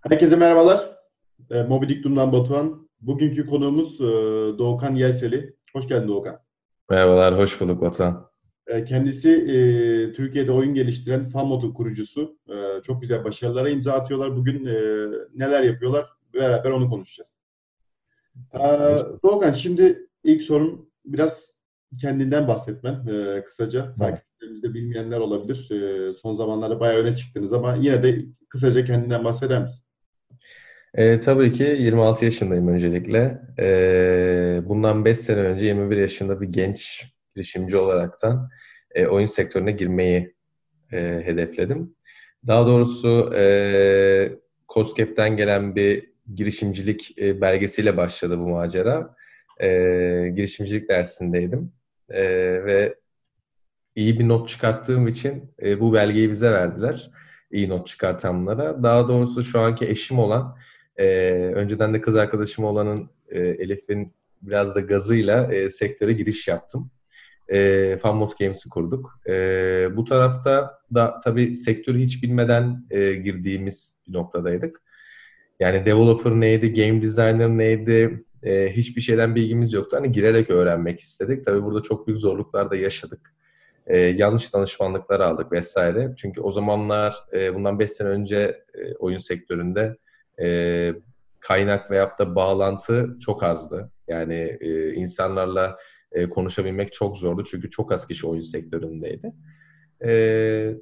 [0.00, 0.96] Herkese merhabalar.
[1.50, 2.88] E, Mobi Diktum'dan Batuhan.
[3.00, 4.04] Bugünkü konuğumuz e,
[4.58, 5.56] Doğukan Yelseli.
[5.72, 6.38] Hoş geldin Doğukan.
[6.90, 8.30] Merhabalar, hoş bulduk Batuhan.
[8.66, 9.56] E, kendisi e,
[10.12, 12.38] Türkiye'de oyun geliştiren FanMod'un kurucusu.
[12.48, 14.36] E, çok güzel başarılara imza atıyorlar.
[14.36, 14.74] Bugün e,
[15.34, 16.06] neler yapıyorlar?
[16.34, 17.36] Beraber onu konuşacağız.
[18.54, 18.60] E,
[19.22, 21.60] Doğukan, şimdi ilk sorun biraz
[22.00, 23.06] kendinden bahsetmen.
[23.06, 25.70] E, kısaca takipçilerimizde bilmeyenler olabilir.
[25.70, 29.89] E, son zamanlarda bayağı öne çıktınız ama yine de kısaca kendinden bahseder misin?
[30.94, 33.42] E, tabii ki 26 yaşındayım öncelikle.
[33.58, 38.50] E, bundan 5 sene önce 21 yaşında bir genç girişimci olaraktan
[38.94, 40.34] e, oyun sektörüne girmeyi
[40.92, 41.96] e, hedefledim.
[42.46, 44.32] Daha doğrusu e,
[44.68, 49.14] COSGAP'ten gelen bir girişimcilik e, belgesiyle başladı bu macera.
[49.60, 49.68] E,
[50.34, 51.72] girişimcilik dersindeydim
[52.08, 52.24] e,
[52.64, 52.94] ve
[53.96, 57.10] iyi bir not çıkarttığım için e, bu belgeyi bize verdiler.
[57.50, 58.82] İyi not çıkartanlara.
[58.82, 60.56] Daha doğrusu şu anki eşim olan
[61.00, 61.06] e,
[61.54, 64.12] önceden de kız arkadaşım olanın e, Elif'in
[64.42, 66.90] biraz da gazıyla e, sektöre giriş yaptım.
[67.48, 69.20] E, FunMod Games'i kurduk.
[69.28, 69.32] E,
[69.96, 74.82] bu tarafta da tabii sektörü hiç bilmeden e, girdiğimiz bir noktadaydık.
[75.60, 79.96] Yani developer neydi, game designer neydi, e, hiçbir şeyden bilgimiz yoktu.
[79.96, 81.44] Hani girerek öğrenmek istedik.
[81.44, 83.34] Tabii burada çok büyük zorluklar da yaşadık.
[83.86, 86.14] E, yanlış danışmanlıklar aldık vesaire.
[86.16, 89.96] Çünkü o zamanlar e, bundan 5 sene önce e, oyun sektöründe
[90.42, 90.94] e,
[91.40, 93.90] kaynak veyahut da bağlantı çok azdı.
[94.08, 95.78] Yani e, insanlarla
[96.12, 99.32] e, konuşabilmek çok zordu çünkü çok az kişi oyun sektöründeydi.
[100.04, 100.74] E,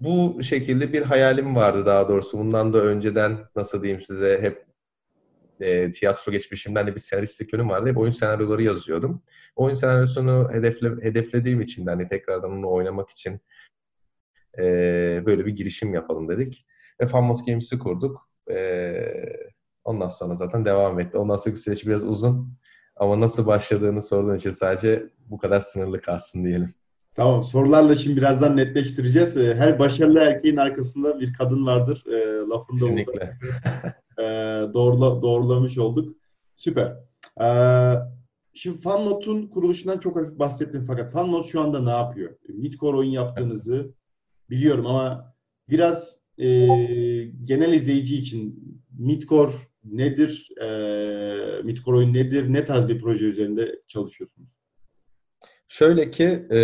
[0.00, 2.38] bu şekilde bir hayalim vardı daha doğrusu.
[2.38, 4.66] Bundan da önceden nasıl diyeyim size hep
[5.60, 7.90] e, tiyatro geçmişimden de bir senaristlik yönüm vardı.
[7.90, 9.22] Hep oyun senaryoları yazıyordum.
[9.56, 13.40] Oyun senaryosunu hedefle, hedeflediğim için de hani tekrardan onu oynamak için
[14.58, 14.62] e,
[15.26, 16.66] böyle bir girişim yapalım dedik.
[17.00, 18.31] Ve FunMod Games'i kurduk.
[18.50, 19.22] Ee,
[19.84, 21.18] ondan sonra zaten devam etti.
[21.18, 22.54] Ondan sonraki süreç biraz uzun.
[22.96, 26.74] Ama nasıl başladığını sorduğun için sadece bu kadar sınırlı kalsın diyelim.
[27.14, 27.42] Tamam.
[27.42, 29.36] Sorularla şimdi birazdan netleştireceğiz.
[29.36, 32.04] Ee, her başarılı erkeğin arkasında bir kadın vardır.
[32.06, 33.38] E, lafını Kesinlikle.
[34.18, 34.24] e,
[34.74, 36.16] doğrula, doğrulamış olduk.
[36.56, 36.96] Süper.
[37.40, 37.48] E,
[38.54, 42.30] şimdi FunNote'un kuruluşundan çok hafif bahsettim fakat FunNote şu anda ne yapıyor?
[42.48, 43.94] Midcore oyun yaptığınızı
[44.50, 45.34] biliyorum ama
[45.68, 46.46] biraz e,
[47.44, 48.62] genel izleyici için
[48.98, 49.52] Midcore
[49.84, 50.48] nedir?
[50.60, 52.52] E, Midcore oyun nedir?
[52.52, 54.62] Ne tarz bir proje üzerinde çalışıyorsunuz?
[55.68, 56.60] Şöyle ki e,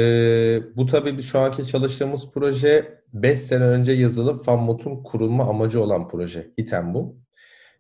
[0.77, 6.51] bu tabii şu anki çalıştığımız proje 5 sene önce yazılıp FunMod'un kurulma amacı olan proje.
[6.61, 7.17] Hitem bu.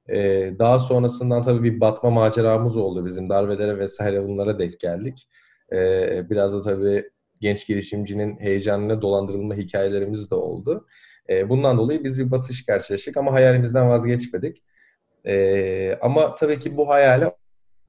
[0.09, 0.19] E,
[0.59, 5.29] daha sonrasından tabii bir batma maceramız oldu bizim darbelere vesaire bunlara denk geldik.
[5.73, 7.11] E, biraz da tabii
[7.41, 10.87] genç girişimcinin heyecanına dolandırılma hikayelerimiz de oldu.
[11.31, 14.63] E, bundan dolayı biz bir batış gerçekleştik ama hayalimizden vazgeçmedik.
[15.27, 17.35] E, ama tabii ki bu hayale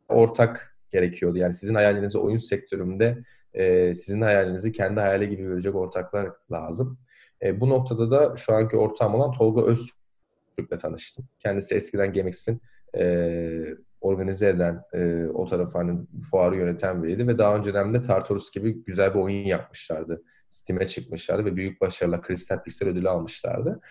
[0.09, 1.38] ortak gerekiyordu.
[1.38, 3.17] Yani sizin hayalinizi oyun sektöründe
[3.53, 7.00] e, sizin hayalinizi kendi hayali gibi görecek ortaklar lazım.
[7.44, 11.27] E, bu noktada da şu anki ortağım olan Tolga Öztürk'le tanıştım.
[11.39, 12.61] Kendisi eskiden Gemix'in
[12.97, 16.00] e, organize eden, e, o tarafı hani
[16.31, 20.23] fuarı yöneten biriydi ve daha önceden de Tartarus gibi güzel bir oyun yapmışlardı.
[20.50, 23.82] Steam'e çıkmışlardı ve büyük başarıla Crystal Pixel ödülü almışlardı.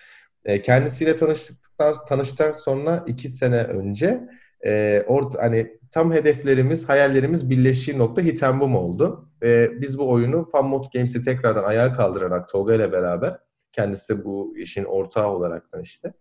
[0.45, 4.29] E, kendisiyle tanıştıktan tanıştıktan sonra iki sene önce
[4.67, 9.29] e, orta, hani tam hedeflerimiz, hayallerimiz birleştiği nokta Hitembum oldu.
[9.43, 13.39] E, biz bu oyunu FunMod Games'i tekrardan ayağa kaldırarak Tolga ile beraber
[13.73, 16.13] kendisi bu işin ortağı olarak işte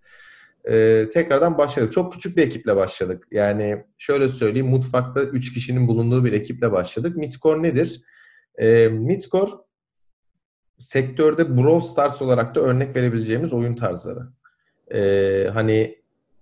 [0.69, 1.91] e, tekrardan başladık.
[1.91, 3.27] Çok küçük bir ekiple başladık.
[3.31, 7.17] Yani şöyle söyleyeyim mutfakta 3 kişinin bulunduğu bir ekiple başladık.
[7.17, 8.01] Midcore nedir?
[8.57, 9.51] E, Midcore
[10.79, 14.27] sektörde Brawl Stars olarak da örnek verebileceğimiz oyun tarzları.
[14.93, 15.97] Ee, hani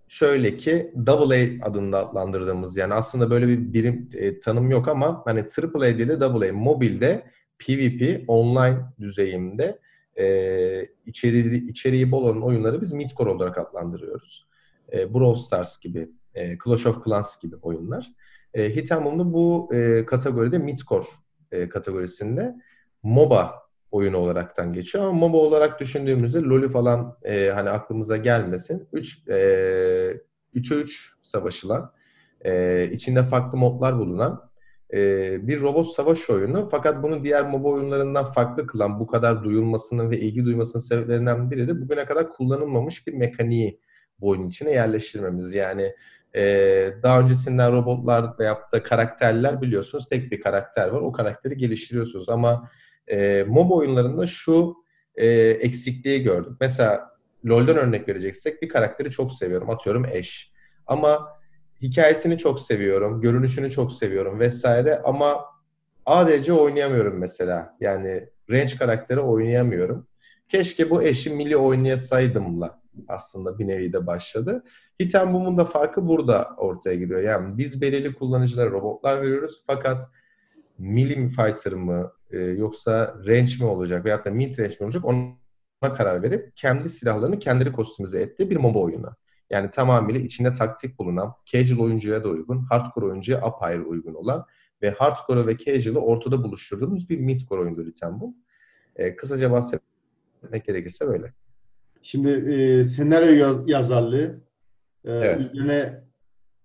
[0.07, 5.21] şöyle ki Double A adında adlandırdığımız yani aslında böyle bir birim e, tanım yok ama
[5.25, 7.23] hani Triple A değil de Double A mobilde
[7.59, 9.79] PvP online düzeyinde
[10.19, 14.47] e, içeriği, içeriği bol olan oyunları biz midcore olarak adlandırıyoruz.
[14.93, 18.11] E, Brawl Stars gibi, e, Clash of Clans gibi oyunlar.
[18.53, 21.05] E, Hitamum'da bu e, kategoride midcore
[21.51, 22.55] e, kategorisinde
[23.03, 25.03] MOBA oyunu olaraktan geçiyor.
[25.03, 28.87] Ama MOBA olarak düşündüğümüzde LoL'ü falan e, hani aklımıza gelmesin.
[28.93, 29.33] 3 e,
[30.55, 31.91] 3'e 3 savaşılan,
[32.41, 34.49] e, içinde farklı modlar bulunan
[34.93, 36.67] e, bir robot savaş oyunu.
[36.71, 41.67] Fakat bunu diğer MOBA oyunlarından farklı kılan, bu kadar duyulmasının ve ilgi duymasının sebeplerinden biri
[41.67, 43.79] de bugüne kadar kullanılmamış bir mekaniği
[44.19, 45.53] bu oyunun içine yerleştirmemiz.
[45.53, 45.95] Yani
[46.35, 46.43] e,
[47.03, 51.01] daha öncesinden robotlar veyahut da karakterler biliyorsunuz tek bir karakter var.
[51.01, 52.69] O karakteri geliştiriyorsunuz ama
[53.07, 54.75] e, MOBA oyunlarında şu
[55.15, 56.53] e, eksikliği gördük.
[56.61, 57.09] Mesela
[57.45, 59.69] LoL'den örnek vereceksek bir karakteri çok seviyorum.
[59.69, 60.51] Atıyorum eş.
[60.87, 61.27] Ama
[61.81, 65.45] hikayesini çok seviyorum, görünüşünü çok seviyorum vesaire ama
[66.05, 67.77] ADC oynayamıyorum mesela.
[67.79, 70.07] Yani range karakteri oynayamıyorum.
[70.47, 74.63] Keşke bu eşi Milli oynayasaydımla aslında bir nevi de başladı.
[75.01, 77.21] Hitem Boom'un da farkı burada ortaya giriyor.
[77.21, 80.09] Yani biz belirli kullanıcılara robotlar veriyoruz fakat
[80.77, 85.93] Milli Fighter mı e, yoksa range mi olacak veyahut da mid range mi olacak ona
[85.93, 89.15] karar verip kendi silahlarını kendileri kostümize ettiği bir MOBA oyunu.
[89.49, 94.45] Yani tamamıyla içinde taktik bulunan, casual oyuncuya da uygun, hardcore oyuncuya apayrı uygun olan
[94.81, 98.35] ve hardcore ve casual'ı ortada buluşturduğumuz bir midcore oyundur bu.
[98.95, 101.33] E, kısaca bahsetmek gerekirse böyle.
[102.01, 104.41] Şimdi e, senaryo yaz, yazarlığı,
[105.05, 105.39] e, evet.
[105.39, 106.03] üzerine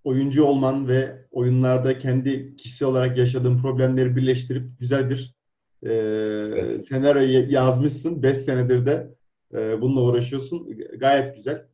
[0.05, 5.40] oyuncu olman ve oyunlarda kendi kişisel olarak yaşadığın problemleri birleştirip güzel bir
[5.83, 6.87] e, evet.
[6.87, 8.23] senaryo yazmışsın.
[8.23, 9.15] 5 senedir de
[9.55, 10.69] e, bununla uğraşıyorsun.
[10.99, 11.67] Gayet güzel.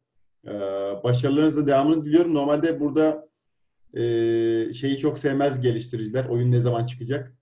[0.47, 0.53] E,
[1.05, 2.35] başarılarınızın devamını diliyorum.
[2.35, 3.29] Normalde burada
[3.95, 4.03] e,
[4.75, 6.25] şeyi çok sevmez geliştiriciler.
[6.25, 7.33] Oyun ne zaman çıkacak?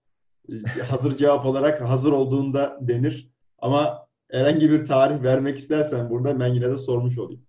[0.89, 3.31] hazır cevap olarak hazır olduğunda denir.
[3.59, 7.43] Ama herhangi bir tarih vermek istersen burada ben yine de sormuş olayım.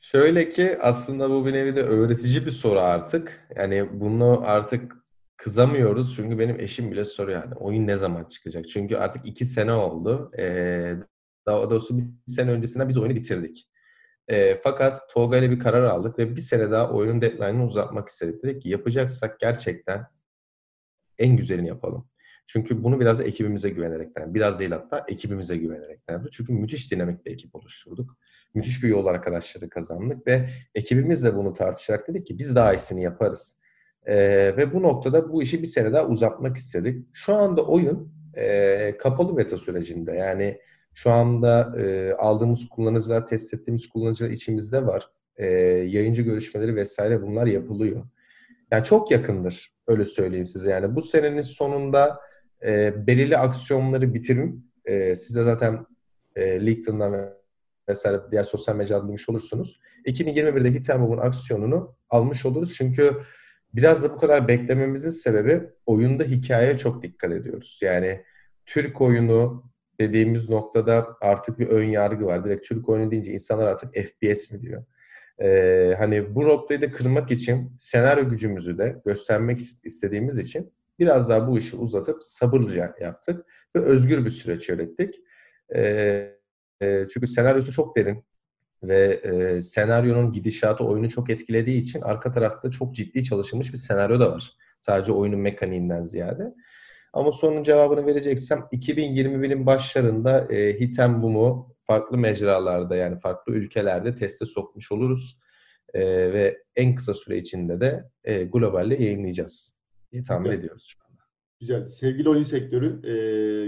[0.00, 3.48] Şöyle ki aslında bu bir nevi de öğretici bir soru artık.
[3.56, 5.03] Yani bunu artık
[5.36, 8.68] kızamıyoruz çünkü benim eşim bile soruyor yani oyun ne zaman çıkacak?
[8.68, 10.30] Çünkü artık iki sene oldu.
[10.38, 10.94] Ee,
[11.46, 13.68] daha doğrusu bir sene öncesinde biz oyunu bitirdik.
[14.28, 18.42] E, fakat Tolga ile bir karar aldık ve bir sene daha oyunun deadline'ını uzatmak istedik.
[18.42, 20.06] Dedik ki yapacaksak gerçekten
[21.18, 22.08] en güzelini yapalım.
[22.46, 26.26] Çünkü bunu biraz da ekibimize güvenerekten, biraz değil hatta ekibimize güvenerekten.
[26.32, 28.16] Çünkü müthiş dinamik bir ekip oluşturduk.
[28.54, 33.58] Müthiş bir yol arkadaşları kazandık ve ekibimizle bunu tartışarak dedik ki biz daha iyisini yaparız.
[34.06, 34.16] Ee,
[34.56, 37.06] ve bu noktada bu işi bir sene daha uzatmak istedik.
[37.12, 40.12] Şu anda oyun e, kapalı beta sürecinde.
[40.12, 40.60] Yani
[40.94, 45.10] şu anda e, aldığımız kullanıcılar, test ettiğimiz kullanıcılar içimizde var.
[45.36, 45.46] E,
[45.86, 48.04] yayıncı görüşmeleri vesaire bunlar yapılıyor.
[48.70, 50.70] Yani çok yakındır öyle söyleyeyim size.
[50.70, 52.20] Yani bu senenin sonunda
[52.64, 54.70] e, belirli aksiyonları bitirin.
[54.84, 55.86] E, size zaten
[56.36, 57.34] e, LinkedIn'dan
[57.88, 59.80] vesaire diğer sosyal mecradan duymuş olursunuz.
[60.06, 62.74] 2021'de Hitemob'un aksiyonunu almış oluruz.
[62.74, 63.12] Çünkü
[63.74, 67.78] biraz da bu kadar beklememizin sebebi oyunda hikayeye çok dikkat ediyoruz.
[67.82, 68.24] Yani
[68.66, 69.64] Türk oyunu
[70.00, 72.44] dediğimiz noktada artık bir ön yargı var.
[72.44, 74.84] Direkt Türk oyunu deyince insanlar artık FPS mi diyor.
[75.42, 81.48] Ee, hani bu noktayı da kırmak için senaryo gücümüzü de göstermek istediğimiz için biraz daha
[81.48, 85.14] bu işi uzatıp sabırlıca yaptık ve özgür bir süreç yönettik.
[85.74, 86.34] Ee,
[86.82, 88.24] e, çünkü senaryosu çok derin
[88.88, 94.20] ve e, senaryonun gidişatı oyunu çok etkilediği için arka tarafta çok ciddi çalışılmış bir senaryo
[94.20, 94.52] da var.
[94.78, 96.54] Sadece oyunun mekaniğinden ziyade.
[97.12, 104.44] Ama sorunun cevabını vereceksem 2021'in başlarında e, Hitem Boom'u farklı mecralarda yani farklı ülkelerde teste
[104.46, 105.40] sokmuş oluruz.
[105.94, 109.74] E, ve en kısa süre içinde de e, globalde yayınlayacağız
[110.12, 110.58] diye tahmin evet.
[110.58, 110.94] ediyoruz.
[111.64, 111.88] Güzel.
[111.88, 113.12] Sevgili oyun sektörü e,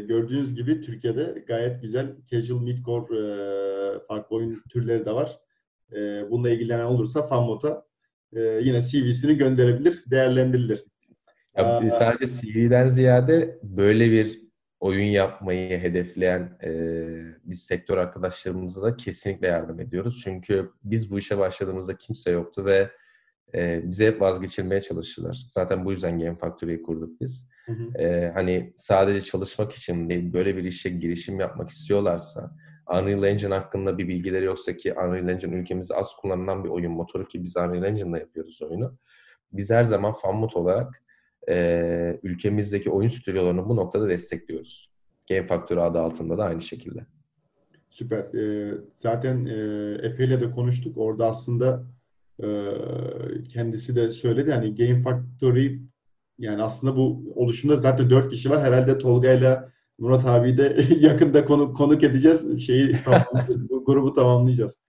[0.00, 5.38] gördüğünüz gibi Türkiye'de gayet güzel casual midcore e, farklı oyun türleri de var.
[5.92, 5.96] E,
[6.30, 7.86] bununla ilgilenen olursa Fanmot'a
[8.32, 10.84] e, yine CV'sini gönderebilir, değerlendirilir.
[11.56, 14.40] Ya, sadece CV'den ziyade böyle bir
[14.80, 16.70] oyun yapmayı hedefleyen e,
[17.44, 20.20] biz sektör arkadaşlarımıza da kesinlikle yardım ediyoruz.
[20.24, 22.90] Çünkü biz bu işe başladığımızda kimse yoktu ve
[23.56, 25.46] e, bize hep vazgeçirmeye çalıştılar.
[25.48, 27.48] Zaten bu yüzden Game Factory'yi kurduk biz.
[27.66, 27.98] Hı hı.
[27.98, 32.50] E, hani sadece çalışmak için değil, böyle bir işe girişim yapmak istiyorlarsa,
[32.90, 37.28] Unreal Engine hakkında bir bilgileri yoksa ki Unreal Engine ülkemizde az kullanılan bir oyun motoru
[37.28, 38.98] ki biz Unreal Engine'da yapıyoruz oyunu.
[39.52, 41.02] Biz her zaman fanmut olarak
[41.48, 44.90] e, ülkemizdeki oyun stüdyolarını bu noktada destekliyoruz.
[45.28, 47.06] Game Factory adı altında da aynı şekilde.
[47.90, 48.18] Süper.
[48.18, 49.52] E, zaten e,
[50.02, 50.98] Efe ile de konuştuk.
[50.98, 51.84] Orada aslında
[53.48, 54.50] kendisi de söyledi.
[54.50, 55.78] Yani Game Factory
[56.38, 58.62] yani aslında bu oluşumda zaten dört kişi var.
[58.62, 59.58] Herhalde Tolga ile
[59.98, 62.66] Murat abi de yakında konuk, konuk edeceğiz.
[62.66, 63.70] Şeyi tamamlayacağız.
[63.70, 64.80] bu grubu tamamlayacağız.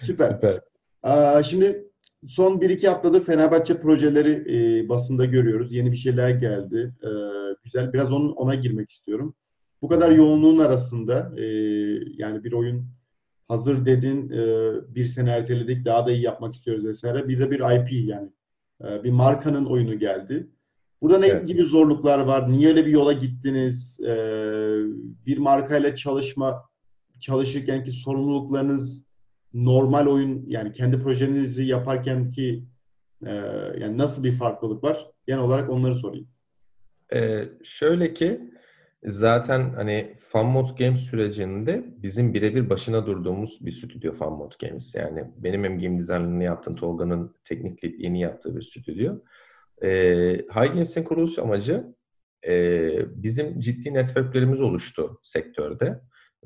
[0.00, 0.30] Süper.
[0.30, 0.60] Süper.
[1.02, 1.84] Aa, şimdi
[2.26, 5.74] son 1-2 haftada Fenerbahçe projeleri e, basında görüyoruz.
[5.74, 6.94] Yeni bir şeyler geldi.
[7.02, 7.10] E,
[7.64, 7.92] güzel.
[7.92, 9.34] Biraz onun, ona girmek istiyorum.
[9.82, 11.44] Bu kadar yoğunluğun arasında e,
[12.16, 12.86] yani bir oyun
[13.50, 14.44] hazır dedin, e,
[14.94, 17.28] bir sene erteledik, daha da iyi yapmak istiyoruz vesaire.
[17.28, 18.30] Bir de bir IP yani
[18.84, 20.50] e, bir markanın oyunu geldi.
[21.02, 21.48] Burada ne evet.
[21.48, 22.52] gibi zorluklar var?
[22.52, 24.00] Niye öyle bir yola gittiniz?
[24.00, 24.14] E,
[25.26, 26.62] bir markayla çalışma
[27.20, 29.06] çalışırken ki sorumluluklarınız
[29.54, 32.64] normal oyun yani kendi projenizi yaparken ki
[33.26, 33.34] e,
[33.80, 35.06] yani nasıl bir farklılık var?
[35.26, 36.28] Genel olarak onları sorayım.
[37.14, 38.49] Ee, şöyle ki
[39.04, 44.94] Zaten hani FunMod Games sürecinde bizim birebir başına durduğumuz bir stüdyo FunMod Games.
[44.94, 49.14] Yani benim hem game design'ını yaptığım Tolga'nın teknik yeni yaptığı bir stüdyo.
[49.82, 49.88] Ee,
[50.54, 51.84] High Games'in kuruluş amacı
[52.48, 52.92] e,
[53.22, 56.00] bizim ciddi networklerimiz oluştu sektörde.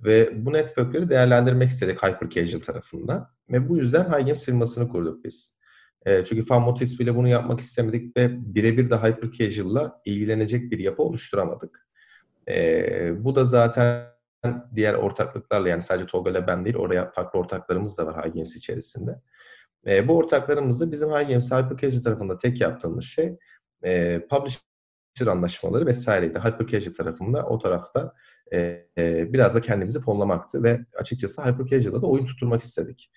[0.05, 3.29] Ve bu networkleri değerlendirmek istedik Hyper Casual tarafından.
[3.51, 5.59] Ve bu yüzden High Games firmasını kurduk biz.
[6.07, 11.03] E, çünkü FunMotis bile bunu yapmak istemedik ve birebir de Hyper Casual'la ilgilenecek bir yapı
[11.03, 11.85] oluşturamadık.
[12.49, 14.15] E, bu da zaten
[14.75, 19.21] diğer ortaklıklarla yani sadece Tolga ile ben değil oraya farklı ortaklarımız da var Games içerisinde.
[19.87, 23.37] E, bu ortaklarımızı bizim High Games Hyper Casual tarafında tek yaptığımız şey
[23.85, 26.39] e, publisher anlaşmaları vesaireydi.
[26.39, 28.13] Hyper Casual tarafında o tarafta
[28.53, 33.11] e, e, biraz da kendimizi fonlamaktı ve açıkçası Hyper Casual'da da oyun tutturmak istedik.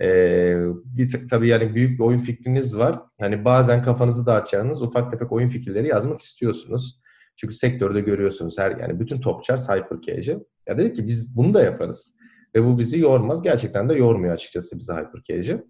[0.00, 3.00] E, bir tabii yani büyük bir oyun fikriniz var.
[3.20, 7.00] Hani bazen kafanızı dağıtacağınız ufak tefek oyun fikirleri yazmak istiyorsunuz.
[7.36, 10.40] Çünkü sektörde görüyorsunuz her yani bütün topçar Hyper Casual.
[10.68, 12.14] Ya dedik ki biz bunu da yaparız.
[12.54, 13.42] Ve bu bizi yormaz.
[13.42, 15.60] Gerçekten de yormuyor açıkçası bizi Hyper Casual.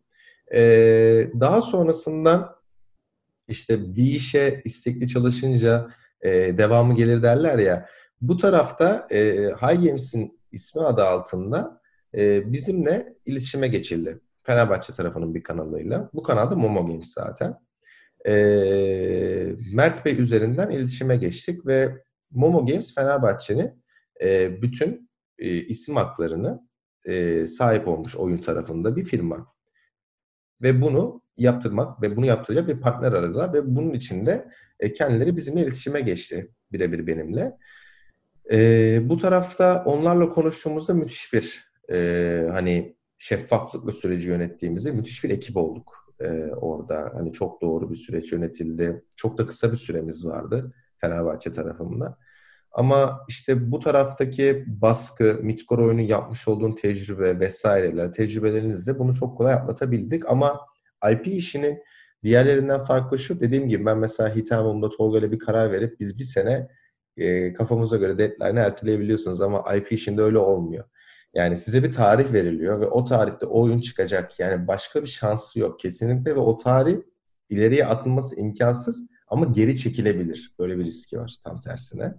[0.55, 2.57] Ee, daha sonrasında
[3.49, 5.89] işte bir işe istekli çalışınca
[6.21, 7.89] e, devamı gelir derler ya.
[8.21, 11.81] Bu tarafta e, High Games'in ismi adı altında
[12.15, 14.21] e, bizimle iletişime geçildi.
[14.43, 16.11] Fenerbahçe tarafının bir kanalıyla.
[16.15, 17.61] Bu kanalda Momo Games zaten.
[18.27, 18.35] E,
[19.73, 23.85] Mert Bey üzerinden iletişime geçtik ve Momo Games Fenerbahçe'nin
[24.23, 26.69] e, bütün e, isim haklarını
[27.07, 29.55] e, sahip olmuş oyun tarafında bir firma.
[30.63, 34.49] Ve bunu yaptırmak ve bunu yaptıracak bir partner aradılar ve bunun için de
[34.81, 37.57] e, kendileri bizimle iletişime geçti birebir benimle.
[38.53, 45.57] E, bu tarafta onlarla konuştuğumuzda müthiş bir e, hani şeffaflıkla süreci yönettiğimizde müthiş bir ekip
[45.57, 47.11] olduk e, orada.
[47.15, 49.05] Hani çok doğru bir süreç yönetildi.
[49.17, 52.19] Çok da kısa bir süremiz vardı Fenerbahçe tarafında.
[52.73, 59.55] Ama işte bu taraftaki baskı, Midcore oyunu yapmış olduğun tecrübe vesaireler, tecrübelerinizle bunu çok kolay
[59.55, 60.31] atlatabildik.
[60.31, 60.61] Ama
[61.13, 61.79] IP işinin
[62.23, 66.25] diğerlerinden farklı şu, dediğim gibi ben mesela hitamımda Tolga ile bir karar verip biz bir
[66.25, 66.69] sene
[67.17, 70.85] e, kafamıza göre deadline'ı erteleyebiliyorsunuz ama IP işinde öyle olmuyor.
[71.35, 74.41] Yani size bir tarih veriliyor ve o tarihte o oyun çıkacak.
[74.41, 76.97] Yani başka bir şansı yok kesinlikle ve o tarih
[77.51, 80.55] ileriye atılması imkansız ama geri çekilebilir.
[80.59, 82.15] Böyle bir riski var tam tersine.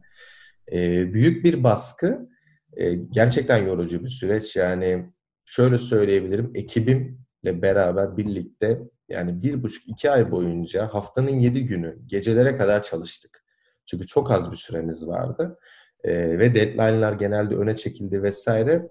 [0.72, 2.30] Ee, büyük bir baskı.
[2.78, 4.56] Ee, gerçekten yorucu bir süreç.
[4.56, 5.06] Yani
[5.46, 6.52] şöyle söyleyebilirim.
[6.56, 13.46] Ekibimle beraber birlikte yani bir buçuk iki ay boyunca haftanın yedi günü gecelere kadar çalıştık.
[13.86, 15.60] Çünkü çok az bir süremiz vardı.
[16.04, 18.90] Ee, ve deadline'lar genelde öne çekildi vesaire.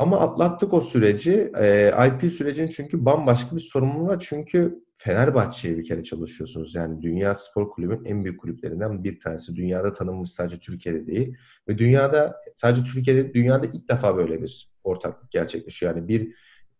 [0.00, 1.52] Ama atlattık o süreci.
[1.60, 4.24] E, IP sürecinin çünkü bambaşka bir sorumluluğu var.
[4.28, 6.74] Çünkü Fenerbahçe'ye bir kere çalışıyorsunuz.
[6.74, 9.56] Yani Dünya Spor Kulübü'nün en büyük kulüplerinden bir tanesi.
[9.56, 11.36] Dünyada tanınmış sadece Türkiye'de değil.
[11.68, 15.96] Ve dünyada sadece Türkiye'de dünyada ilk defa böyle bir ortaklık gerçekleşiyor.
[15.96, 16.34] Yani bir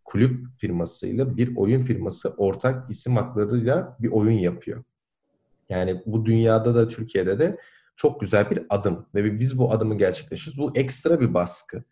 [0.05, 4.83] kulüp firmasıyla bir oyun firması ortak isim haklarıyla bir oyun yapıyor.
[5.69, 7.57] Yani bu dünyada da Türkiye'de de
[7.95, 10.73] çok güzel bir adım ve biz bu adımı gerçekleştiriyoruz.
[10.73, 11.83] Bu ekstra bir baskı.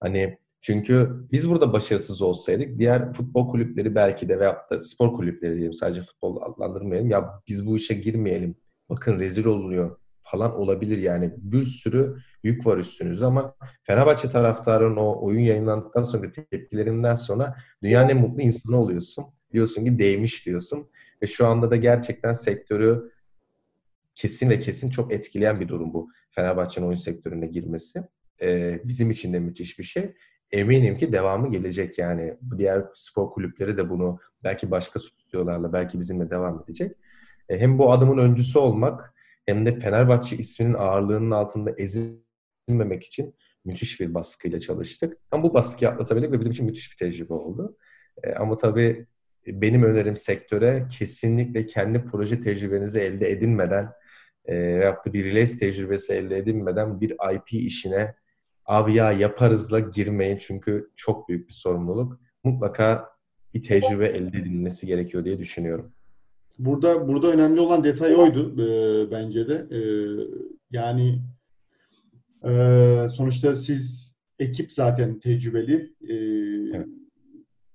[0.00, 5.54] Hani çünkü biz burada başarısız olsaydık diğer futbol kulüpleri belki de veyahut da spor kulüpleri
[5.54, 7.10] diyelim sadece futbol adlandırmayalım.
[7.10, 8.56] Ya biz bu işe girmeyelim.
[8.90, 11.34] Bakın rezil oluyor falan olabilir yani.
[11.36, 18.08] Bir sürü yük var üstünüzde ama Fenerbahçe taraftarının o oyun yayınlandıktan sonra tepkilerinden sonra dünyanın
[18.08, 19.24] en mutlu insanı oluyorsun.
[19.52, 20.90] Diyorsun ki değmiş diyorsun.
[21.22, 23.12] Ve şu anda da gerçekten sektörü
[24.14, 26.10] kesin ve kesin çok etkileyen bir durum bu.
[26.30, 28.02] Fenerbahçe'nin oyun sektörüne girmesi.
[28.42, 30.14] Ee, bizim için de müthiş bir şey
[30.52, 32.34] eminim ki devamı gelecek yani.
[32.58, 36.96] Diğer spor kulüpleri de bunu belki başka stüdyolarla belki bizimle devam edecek.
[37.48, 39.14] E, hem bu adımın öncüsü olmak
[39.46, 45.16] hem de Fenerbahçe isminin ağırlığının altında ezilmemek için müthiş bir baskıyla çalıştık.
[45.30, 47.76] Ama bu baskıyı atlatabildik ve bizim için müthiş bir tecrübe oldu.
[48.24, 49.06] E, ama tabii
[49.46, 53.92] benim önerim sektöre kesinlikle kendi proje tecrübenizi elde edinmeden
[54.44, 58.14] e, veyahut da bir release tecrübesi elde edinmeden bir IP işine
[58.68, 62.20] abi ya yaparızla girmeyin çünkü çok büyük bir sorumluluk.
[62.44, 63.08] Mutlaka
[63.54, 65.92] bir tecrübe elde edilmesi gerekiyor diye düşünüyorum.
[66.58, 69.66] Burada burada önemli olan detay oydu e, bence de.
[69.76, 69.80] E,
[70.70, 71.22] yani
[72.48, 75.94] e, sonuçta siz ekip zaten tecrübeli.
[76.08, 76.14] E,
[76.76, 76.86] evet.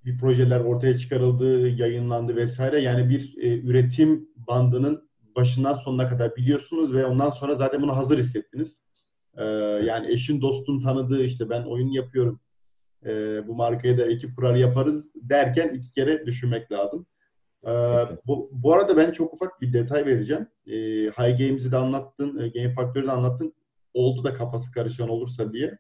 [0.05, 2.79] Bir projeler ortaya çıkarıldı, yayınlandı vesaire.
[2.79, 8.17] Yani bir e, üretim bandının başından sonuna kadar biliyorsunuz ve ondan sonra zaten bunu hazır
[8.17, 8.83] hissettiniz.
[9.37, 9.43] Ee,
[9.85, 12.39] yani eşin dostun tanıdığı işte ben oyun yapıyorum.
[13.05, 17.05] Ee, bu markaya da ekip kurar yaparız derken iki kere düşünmek lazım.
[17.67, 17.69] Ee,
[18.27, 20.47] bu, bu arada ben çok ufak bir detay vereceğim.
[20.67, 20.73] Ee,
[21.09, 23.53] High Games'i de anlattın, e, Game Factory'de anlattın.
[23.93, 25.77] oldu da kafası karışan olursa diye.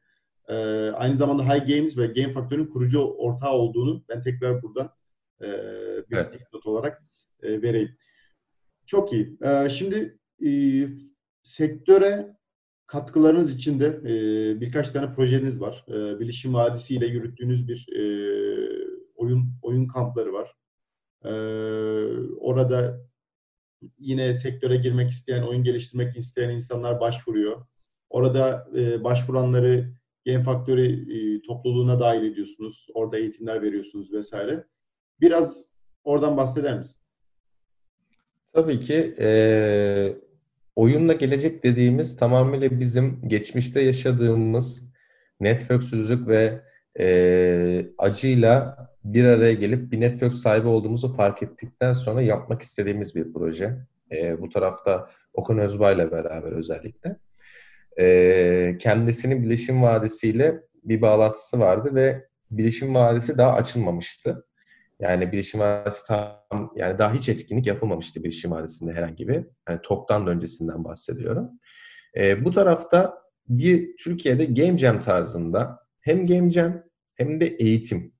[0.47, 0.55] E,
[0.91, 4.89] aynı zamanda High Games ve Game Factory'nin kurucu ortağı olduğunu ben tekrar buradan
[5.41, 5.47] e,
[6.09, 6.53] bir evet.
[6.53, 7.03] not olarak
[7.41, 7.97] e, vereyim.
[8.85, 9.37] Çok iyi.
[9.41, 10.51] E, şimdi e,
[11.43, 12.37] sektöre
[12.87, 15.85] katkılarınız için de e, birkaç tane projeniz var.
[15.87, 18.03] E, Bilişim Vadisi ile yürüttüğünüz bir e,
[19.15, 20.55] oyun oyun kampları var.
[21.25, 21.31] E,
[22.39, 22.99] orada
[23.99, 27.65] yine sektöre girmek isteyen, oyun geliştirmek isteyen insanlar başvuruyor.
[28.09, 29.93] Orada e, başvuranları
[30.25, 32.87] Game Factory e, topluluğuna dahil ediyorsunuz.
[32.93, 34.67] Orada eğitimler veriyorsunuz vesaire.
[35.21, 37.03] Biraz oradan bahseder misin?
[38.53, 39.15] Tabii ki.
[39.19, 40.17] E,
[40.75, 44.83] oyunla gelecek dediğimiz tamamıyla bizim geçmişte yaşadığımız
[45.39, 46.61] networksüzlük ve
[46.99, 53.33] e, acıyla bir araya gelip bir network sahibi olduğumuzu fark ettikten sonra yapmak istediğimiz bir
[53.33, 53.77] proje.
[54.11, 57.17] E, bu tarafta Okan Özbay ile beraber özellikle.
[57.99, 64.45] E, kendisinin Bilişim Vadisi ile bir bağlantısı vardı ve Bilişim Vadisi daha açılmamıştı.
[65.03, 69.45] Yani Bilişim Vadisi tam, yani daha hiç etkinlik yapılmamıştı Bilişim Vadisi'nde herhangi bir.
[69.69, 71.49] Yani TOK'tan da öncesinden bahsediyorum.
[72.17, 76.83] E, bu tarafta bir Türkiye'de Game Jam tarzında hem Game Jam
[77.15, 78.13] hem de eğitim.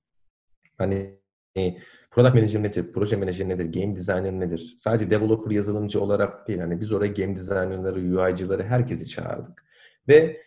[0.77, 1.19] Hani
[1.57, 1.77] e,
[2.11, 4.75] product manager nedir, proje manager nedir, game designer nedir?
[4.77, 6.59] Sadece developer yazılımcı olarak değil.
[6.59, 9.65] Hani biz oraya game designerları, UI'cıları herkesi çağırdık.
[10.07, 10.41] Ve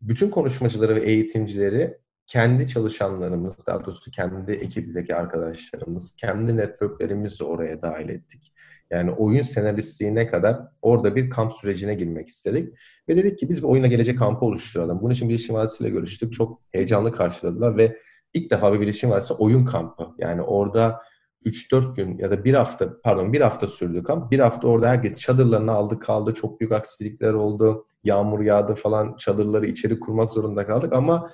[0.00, 1.98] bütün konuşmacıları ve eğitimcileri
[2.30, 8.52] kendi çalışanlarımız, daha doğrusu kendi ekibindeki arkadaşlarımız, kendi networklerimizle oraya dahil ettik.
[8.90, 12.74] Yani oyun senaristliğine kadar orada bir kamp sürecine girmek istedik.
[13.08, 15.00] Ve dedik ki biz bir oyuna gelecek kampı oluşturalım.
[15.02, 16.32] Bunun için Bilişim Vadisi ile görüştük.
[16.32, 17.96] Çok heyecanlı karşıladılar ve
[18.34, 20.08] ilk defa bir Bilişim Vadisi oyun kampı.
[20.18, 21.02] Yani orada
[21.44, 24.30] 3-4 gün ya da bir hafta pardon bir hafta sürdü kamp.
[24.30, 26.34] Bir hafta orada herkes çadırlarını aldı kaldı.
[26.34, 27.86] Çok büyük aksilikler oldu.
[28.04, 31.30] Yağmur yağdı falan çadırları içeri kurmak zorunda kaldık ama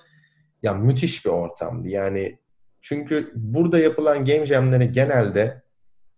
[0.62, 1.88] ya müthiş bir ortamdı.
[1.88, 2.38] Yani
[2.80, 5.62] çünkü burada yapılan game jam'leri genelde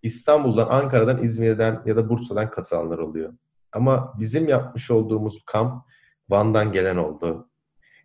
[0.02, 3.32] İstanbul'dan, Ankara'dan, İzmir'den ya da Bursa'dan katılanlar oluyor.
[3.72, 5.84] Ama bizim yapmış olduğumuz kamp
[6.28, 7.48] Van'dan gelen oldu.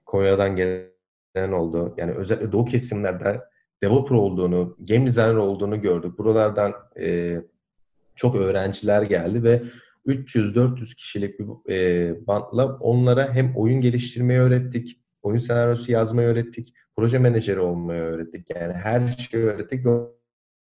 [0.06, 1.94] Konya'dan gelen oldu.
[1.98, 3.42] Yani özellikle doğu kesimlerde
[3.84, 6.18] developer olduğunu, game designer olduğunu gördük.
[6.18, 7.38] Buralardan e,
[8.16, 9.64] çok öğrenciler geldi ve
[10.08, 17.20] 300-400 kişilik bir e, bantla onlara hem oyun geliştirmeyi öğrettik, oyun senaryosu yazmayı öğrettik, proje
[17.20, 18.50] menajeri olmayı öğrettik.
[18.56, 19.90] Yani her şeyi öğrettik ve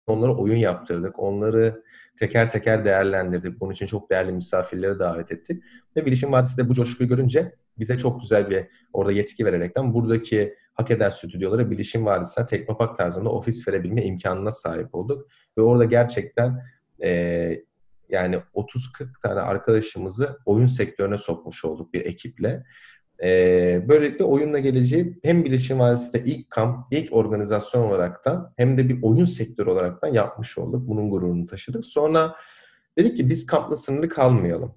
[0.07, 1.19] onlara oyun yaptırdık.
[1.19, 1.83] Onları
[2.19, 3.59] teker teker değerlendirdik.
[3.59, 5.63] Bunun için çok değerli misafirleri davet ettik.
[5.95, 10.55] Ve Bilişim Vadisi de bu coşkuyu görünce bize çok güzel bir orada yetki vererekten buradaki
[10.73, 15.27] hak eden stüdyolara Bilişim Vadisi'ne Teknopak tarzında ofis verebilme imkanına sahip olduk.
[15.57, 16.61] Ve orada gerçekten
[17.03, 17.63] e,
[18.09, 22.63] yani 30-40 tane arkadaşımızı oyun sektörüne sokmuş olduk bir ekiple.
[23.23, 29.03] E, böylelikle oyunla geleceği hem Bilişim Vadisi'de ilk kamp, ilk organizasyon olaraktan hem de bir
[29.03, 30.87] oyun sektörü olaraktan yapmış olduk.
[30.87, 31.85] Bunun gururunu taşıdık.
[31.85, 32.35] Sonra
[32.97, 34.75] dedik ki biz kampla sınırlı kalmayalım.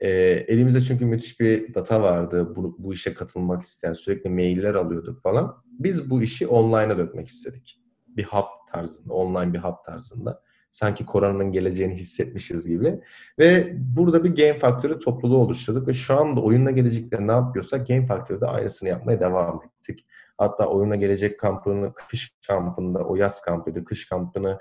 [0.00, 0.10] E,
[0.48, 2.56] elimizde çünkü müthiş bir data vardı.
[2.56, 5.62] Bu, bu işe katılmak isteyen sürekli mailler alıyorduk falan.
[5.64, 7.80] Biz bu işi online'a dökmek istedik.
[8.06, 10.42] Bir hub tarzında, online bir hub tarzında
[10.72, 13.00] sanki koronanın geleceğini hissetmişiz gibi.
[13.38, 18.06] Ve burada bir Game Factory topluluğu oluşturduk ve şu anda oyunla gelecekte ne yapıyorsak Game
[18.06, 20.06] Factory'de aynısını yapmaya devam ettik.
[20.38, 24.58] Hatta oyunla gelecek kampını kış kampında, o yaz kampıydı, kış kampını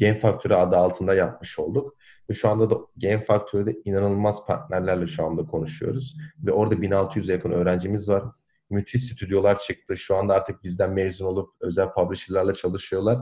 [0.00, 1.96] Game Factory adı altında yapmış olduk.
[2.30, 6.16] Ve şu anda da Game Factory'de inanılmaz partnerlerle şu anda konuşuyoruz.
[6.46, 8.24] Ve orada 1600'e yakın öğrencimiz var.
[8.70, 9.96] Müthiş stüdyolar çıktı.
[9.96, 13.18] Şu anda artık bizden mezun olup özel publisher'larla çalışıyorlar.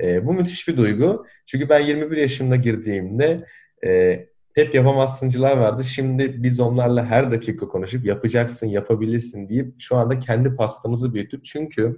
[0.00, 1.26] E, bu müthiş bir duygu.
[1.46, 3.46] Çünkü ben 21 yaşında girdiğimde
[3.86, 4.20] e,
[4.54, 5.84] hep yapamazsıncılar vardı.
[5.84, 11.44] Şimdi biz onlarla her dakika konuşup yapacaksın, yapabilirsin deyip şu anda kendi pastamızı büyüttük.
[11.44, 11.96] Çünkü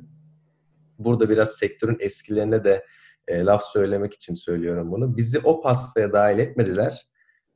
[0.99, 2.85] burada biraz sektörün eskilerine de
[3.29, 5.17] e, laf söylemek için söylüyorum bunu.
[5.17, 7.09] Bizi o pastaya dahil etmediler.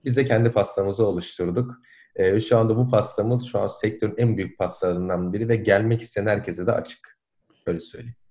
[0.05, 1.75] Biz de kendi pastamızı oluşturduk.
[2.17, 6.27] E, şu anda bu pastamız şu an sektörün en büyük pastalarından biri ve gelmek isteyen
[6.27, 7.19] herkese de açık.
[7.67, 8.22] Öyle söyleyeyim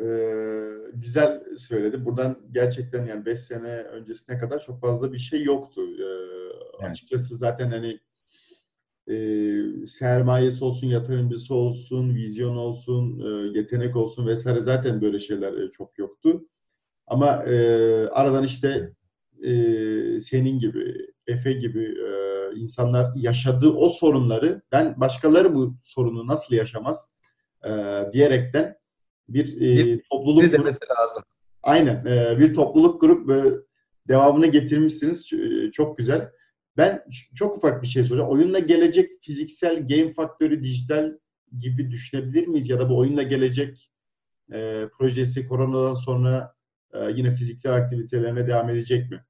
[0.00, 0.08] e,
[0.94, 2.04] güzel söyledi.
[2.04, 5.80] Buradan gerçekten yani 5 sene öncesine kadar çok fazla bir şey yoktu.
[5.98, 6.04] E,
[6.80, 6.90] evet.
[6.90, 8.00] Açıkçası zaten hani
[9.10, 15.70] e, sermayesi olsun, yatırımcısı olsun, vizyon olsun, e, yetenek olsun vesaire zaten böyle şeyler e,
[15.70, 16.48] çok yoktu.
[17.06, 17.56] Ama e,
[18.08, 18.92] aradan işte
[19.42, 19.50] e,
[20.20, 22.10] senin gibi, Efe gibi e,
[22.56, 27.12] insanlar yaşadığı o sorunları ben başkaları bu sorunu nasıl yaşamaz
[27.64, 27.70] e,
[28.12, 28.76] diyerekten
[29.28, 31.22] bir, e, topluluk bir demesi lazım.
[31.62, 32.06] Aynen.
[32.06, 33.42] E, bir topluluk grup ve
[34.08, 35.32] devamını getirmişsiniz.
[35.32, 36.30] E, çok güzel.
[36.76, 37.02] Ben
[37.34, 38.30] çok ufak bir şey soracağım.
[38.30, 41.18] Oyunla gelecek fiziksel game faktörü dijital
[41.58, 42.68] gibi düşünebilir miyiz?
[42.68, 43.90] Ya da bu oyunla gelecek
[44.52, 46.54] e, projesi koronadan sonra
[46.94, 49.24] e, yine fiziksel aktivitelerine devam edecek mi?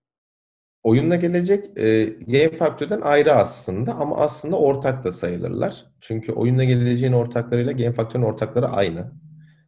[0.82, 5.86] Oyunla gelecek e, game faktörden ayrı aslında ama aslında ortak da sayılırlar.
[6.00, 9.12] Çünkü oyunla geleceğin ortaklarıyla game faktörün ortakları aynı.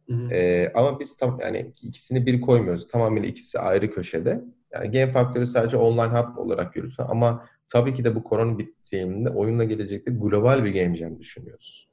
[0.09, 0.33] Hı hı.
[0.33, 2.87] E, ama biz tam yani ikisini bir koymuyoruz.
[2.87, 4.41] Tamamıyla ikisi ayrı köşede.
[4.73, 9.29] Yani game faktörü sadece online hub olarak yürütüyor ama tabii ki de bu korona bittiğinde
[9.29, 11.89] oyunla gelecekte global bir game jam düşünüyoruz.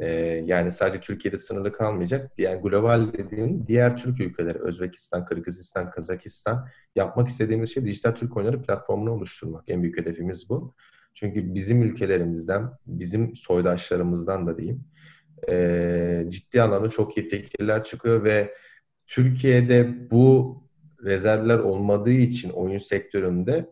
[0.00, 0.06] Ee,
[0.46, 2.32] yani sadece Türkiye'de sınırlı kalmayacak.
[2.38, 8.62] Yani global dediğim diğer Türk ülkeleri, Özbekistan, Kırgızistan, Kazakistan yapmak istediğimiz şey dijital Türk oyunları
[8.62, 9.64] platformunu oluşturmak.
[9.68, 10.74] En büyük hedefimiz bu.
[11.14, 14.84] Çünkü bizim ülkelerimizden, bizim soydaşlarımızdan da diyeyim,
[15.48, 18.54] e, ciddi anlamda çok iyi fikirler çıkıyor ve
[19.06, 20.56] Türkiye'de bu
[21.04, 23.70] rezervler olmadığı için oyun sektöründe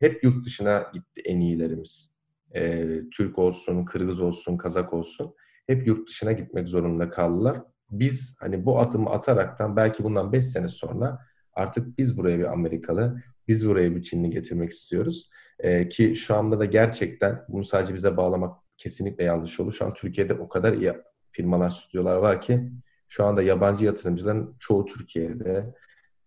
[0.00, 2.10] hep yurt dışına gitti en iyilerimiz.
[2.54, 5.34] E, Türk olsun, Kırgız olsun, Kazak olsun
[5.66, 7.62] hep yurt dışına gitmek zorunda kaldılar.
[7.90, 11.18] Biz hani bu adımı ataraktan belki bundan 5 sene sonra
[11.52, 15.30] artık biz buraya bir Amerikalı, biz buraya bir Çinli getirmek istiyoruz.
[15.58, 19.72] E, ki şu anda da gerçekten bunu sadece bize bağlamak kesinlikle yanlış olur.
[19.72, 20.92] Şu an Türkiye'de o kadar iyi
[21.30, 22.70] firmalar, stüdyolar var ki
[23.08, 25.74] şu anda yabancı yatırımcıların çoğu Türkiye'de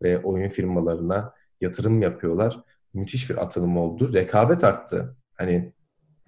[0.02, 2.60] ve oyun firmalarına yatırım yapıyorlar.
[2.94, 4.14] Müthiş bir atılım oldu.
[4.14, 5.16] Rekabet arttı.
[5.34, 5.74] Hani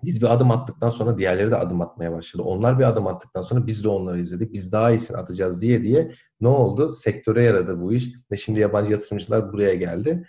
[0.04, 2.44] biz bir adım attıktan sonra diğerleri de adım atmaya başladı.
[2.44, 4.54] Onlar bir adım attıktan sonra biz de onları izledik.
[4.54, 6.92] Biz daha iyisini atacağız diye diye ne oldu?
[6.92, 8.10] Sektöre yaradı bu iş.
[8.32, 10.28] Ve şimdi yabancı yatırımcılar buraya geldi.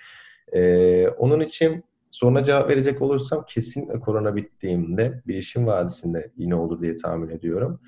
[0.53, 6.83] Ee, onun için soruna cevap verecek olursam kesinlikle korona bittiğinde bir işin vadisinde yine olur
[6.83, 7.81] diye tahmin ediyorum.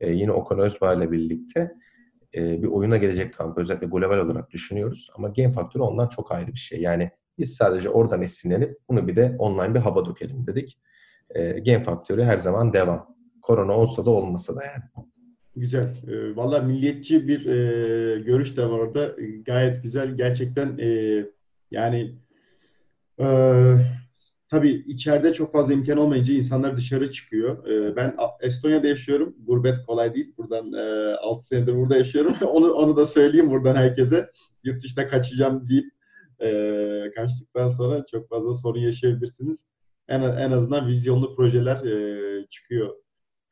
[0.00, 1.74] Ee, yine Okan Özbağ ile birlikte
[2.34, 5.10] e, bir oyuna gelecek kamp özellikle global olarak düşünüyoruz.
[5.14, 6.80] Ama game faktörü ondan çok ayrı bir şey.
[6.80, 10.78] Yani biz sadece oradan esinlenip bunu bir de online bir hava dökelim dedik.
[11.30, 13.14] E, game faktörü her zaman devam.
[13.42, 15.08] Korona olsa da olmasa da yani.
[15.56, 15.96] Güzel.
[16.08, 19.06] E, Valla milliyetçi bir e, görüş de var orada.
[19.22, 20.16] E, gayet güzel.
[20.16, 21.20] Gerçekten e,
[21.70, 22.14] yani
[23.20, 23.26] e,
[24.48, 27.66] tabii içeride çok fazla imkan olmayınca insanlar dışarı çıkıyor.
[27.66, 29.36] E, ben Estonya'da yaşıyorum.
[29.46, 30.34] Gurbet kolay değil.
[30.38, 32.34] Buradan e, 6 senedir burada yaşıyorum.
[32.46, 34.30] onu onu da söyleyeyim buradan herkese.
[34.64, 35.90] Yurt dışına kaçacağım deyip
[36.42, 39.66] e, kaçtıktan sonra çok fazla sorun yaşayabilirsiniz.
[40.08, 42.94] En, en azından vizyonlu projeler e, çıkıyor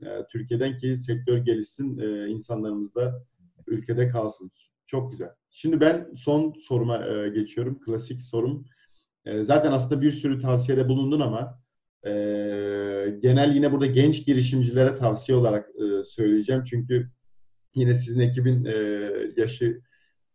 [0.03, 3.25] e, Türkiye'den ki sektör gelişsin, e, insanlarımız da
[3.67, 4.51] ülkede kalsın.
[4.87, 5.31] Çok güzel.
[5.51, 7.81] Şimdi ben son soruma e, geçiyorum.
[7.81, 8.65] Klasik sorum.
[9.25, 11.63] E, zaten aslında bir sürü tavsiyede bulundun ama
[12.07, 12.11] e,
[13.21, 16.63] genel yine burada genç girişimcilere tavsiye olarak e, söyleyeceğim.
[16.65, 17.11] Çünkü
[17.75, 18.73] yine sizin ekibin e,
[19.37, 19.81] yaşı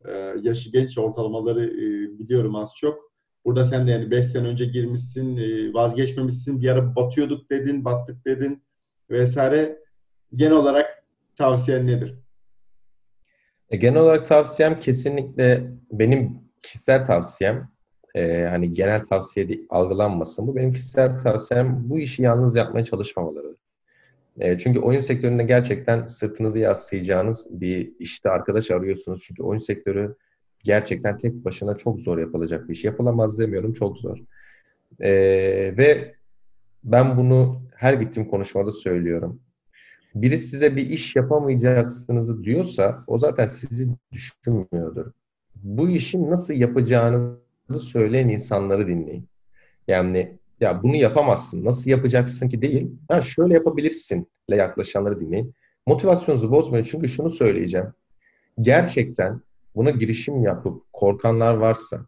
[0.05, 3.07] e, yaşı genç ortalamaları e, biliyorum az çok.
[3.45, 8.25] Burada sen de yani 5 sene önce girmişsin, e, vazgeçmemişsin, bir ara batıyorduk dedin, battık
[8.25, 8.63] dedin
[9.09, 9.79] vesaire.
[10.35, 11.03] Genel olarak
[11.35, 12.15] tavsiyen nedir?
[13.69, 17.69] E, genel olarak tavsiyem kesinlikle benim kişisel tavsiyem
[18.15, 20.47] e, hani genel tavsiye de algılanmasın.
[20.47, 23.55] Bu benim kişisel tavsiyem bu işi yalnız yapmaya çalışmamaları.
[24.39, 29.23] E, çünkü oyun sektöründe gerçekten sırtınızı yaslayacağınız bir işte arkadaş arıyorsunuz.
[29.23, 30.15] Çünkü oyun sektörü
[30.63, 32.83] gerçekten tek başına çok zor yapılacak bir iş.
[32.83, 34.17] Yapılamaz demiyorum, çok zor.
[34.99, 35.11] E,
[35.77, 36.15] ve
[36.83, 39.39] ben bunu her gittiğim konuşmada söylüyorum.
[40.15, 45.11] Biri size bir iş yapamayacaksınız diyorsa o zaten sizi düşünmüyordur.
[45.55, 49.27] Bu işi nasıl yapacağınızı söyleyen insanları dinleyin.
[49.87, 52.91] Yani ya bunu yapamazsın, nasıl yapacaksın ki değil.
[53.09, 55.53] Ha şöyle yapabilirsin ile yaklaşanları dinleyin.
[55.85, 57.87] Motivasyonunuzu bozmayın çünkü şunu söyleyeceğim.
[58.61, 59.41] Gerçekten
[59.75, 62.05] buna girişim yapıp korkanlar varsa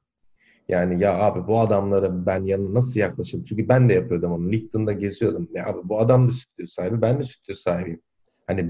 [0.69, 3.43] yani ya abi bu adamlara ben yanına nasıl yaklaşayım?
[3.43, 4.51] Çünkü ben de yapıyordum onu.
[4.51, 5.49] LinkedIn'da geziyordum.
[5.53, 8.01] Ya abi bu adam da stüdyo sahibi, ben de stüdyo sahibiyim.
[8.47, 8.69] Hani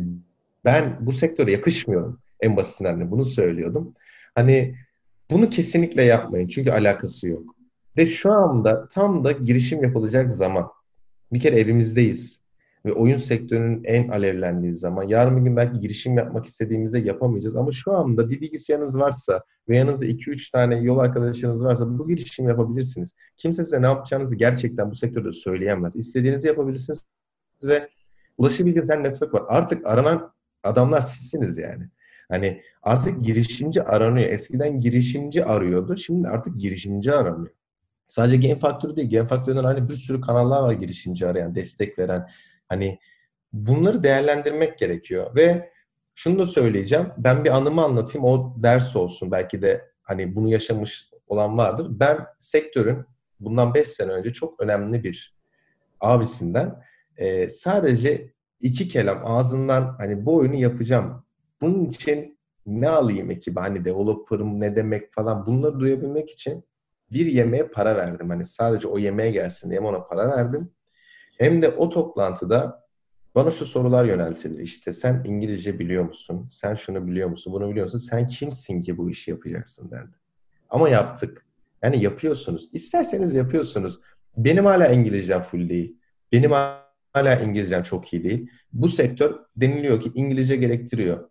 [0.65, 2.19] ben bu sektöre yakışmıyorum.
[2.41, 3.93] En basitinden bunu söylüyordum.
[4.35, 4.75] Hani
[5.31, 6.47] bunu kesinlikle yapmayın.
[6.47, 7.55] Çünkü alakası yok.
[7.97, 10.67] Ve şu anda tam da girişim yapılacak zaman.
[11.33, 12.41] Bir kere evimizdeyiz.
[12.85, 15.03] Ve oyun sektörünün en alevlendiği zaman.
[15.03, 17.55] Yarın bir gün belki girişim yapmak istediğimizde yapamayacağız.
[17.55, 22.47] Ama şu anda bir bilgisayarınız varsa ve yanınızda 2-3 tane yol arkadaşınız varsa bu girişim
[22.47, 23.13] yapabilirsiniz.
[23.37, 25.95] Kimse size ne yapacağınızı gerçekten bu sektörde söyleyemez.
[25.95, 27.05] İstediğinizi yapabilirsiniz
[27.63, 27.89] ve
[28.37, 29.43] ulaşabileceğiniz her network var.
[29.47, 31.83] Artık aranan adamlar sizsiniz yani.
[32.29, 34.29] Hani artık girişimci aranıyor.
[34.29, 35.97] Eskiden girişimci arıyordu.
[35.97, 37.53] Şimdi artık girişimci aranıyor.
[38.07, 39.11] Sadece Game Factory değil.
[39.11, 42.29] Game Factory'den hani bir sürü kanallar var girişimci arayan, destek veren.
[42.69, 42.99] Hani
[43.53, 45.69] bunları değerlendirmek gerekiyor ve
[46.15, 47.07] şunu da söyleyeceğim.
[47.17, 48.25] Ben bir anımı anlatayım.
[48.25, 49.31] O ders olsun.
[49.31, 51.87] Belki de hani bunu yaşamış olan vardır.
[51.89, 53.05] Ben sektörün
[53.39, 55.35] bundan 5 sene önce çok önemli bir
[55.99, 56.83] abisinden
[57.17, 61.25] e, sadece iki kelam ağzından hani bu oyunu yapacağım.
[61.61, 62.38] Bunun için
[62.69, 66.63] ne alayım ekibe hani developer'ım ne demek falan bunları duyabilmek için
[67.11, 68.29] bir yemeğe para verdim.
[68.29, 70.71] Hani sadece o yemeğe gelsin diye ona para verdim.
[71.37, 72.85] Hem de o toplantıda
[73.35, 74.61] bana şu sorular yöneltildi.
[74.61, 76.47] İşte sen İngilizce biliyor musun?
[76.51, 77.53] Sen şunu biliyor musun?
[77.53, 77.97] Bunu biliyor musun?
[77.97, 80.15] Sen kimsin ki bu işi yapacaksın derdi.
[80.69, 81.45] Ama yaptık.
[81.83, 82.69] Yani yapıyorsunuz.
[82.73, 83.99] İsterseniz yapıyorsunuz.
[84.37, 85.97] Benim hala İngilizcem full değil.
[86.31, 86.51] Benim
[87.13, 88.49] hala İngilizcem çok iyi değil.
[88.73, 91.28] Bu sektör deniliyor ki İngilizce gerektiriyor.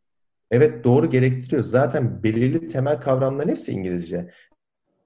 [0.50, 1.62] Evet doğru gerektiriyor.
[1.62, 4.30] Zaten belirli temel kavramların hepsi İngilizce.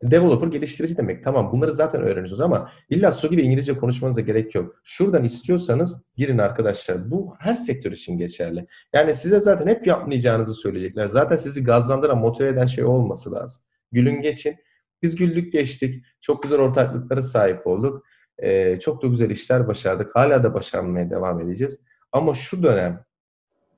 [0.03, 1.25] Developer geliştirici demek.
[1.25, 4.81] Tamam bunları zaten öğreniyorsunuz ama illa su gibi İngilizce konuşmanıza gerek yok.
[4.85, 7.11] Şuradan istiyorsanız girin arkadaşlar.
[7.11, 8.67] Bu her sektör için geçerli.
[8.95, 11.07] Yani size zaten hep yapmayacağınızı söyleyecekler.
[11.07, 13.65] Zaten sizi gazlandıran, motive eden şey olması lazım.
[13.93, 14.57] Gülün geçin.
[15.03, 16.05] Biz güldük geçtik.
[16.21, 18.05] Çok güzel ortaklıklara sahip olduk.
[18.39, 20.17] Ee, çok da güzel işler başardık.
[20.17, 21.81] Hala da başarmaya devam edeceğiz.
[22.13, 23.05] Ama şu dönem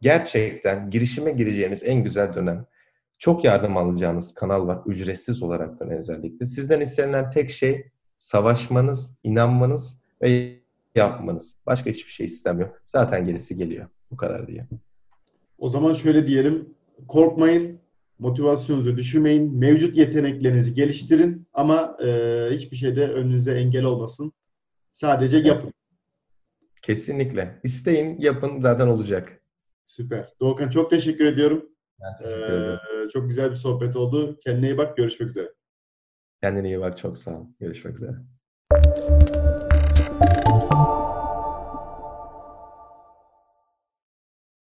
[0.01, 2.67] gerçekten girişime gireceğiniz en güzel dönem.
[3.19, 6.47] Çok yardım alacağınız kanal var ücretsiz olaraktan özellikle.
[6.47, 10.59] Sizden istenilen tek şey savaşmanız, inanmanız ve
[10.95, 11.57] yapmanız.
[11.67, 12.71] Başka hiçbir şey istemiyor.
[12.85, 13.89] Zaten gerisi geliyor.
[14.11, 14.67] Bu kadar diye.
[15.59, 16.75] O zaman şöyle diyelim.
[17.09, 17.81] Korkmayın,
[18.19, 22.09] motivasyonunuzu düşürmeyin, mevcut yeteneklerinizi geliştirin ama e,
[22.51, 24.33] hiçbir şeyde önünüze engel olmasın.
[24.93, 25.73] Sadece yapın.
[26.83, 27.61] Kesinlikle.
[27.63, 29.41] İsteyin, yapın zaten olacak.
[29.85, 30.33] Süper.
[30.41, 31.69] Doğukan çok teşekkür ediyorum.
[32.01, 32.79] Ben teşekkür ederim.
[33.05, 34.39] Ee, çok güzel bir sohbet oldu.
[34.45, 34.97] Kendine iyi bak.
[34.97, 35.53] Görüşmek üzere.
[36.43, 36.99] Kendine iyi bak.
[36.99, 37.47] Çok sağ ol.
[37.61, 38.15] Görüşmek üzere.